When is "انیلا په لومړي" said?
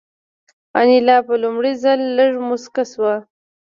0.79-1.73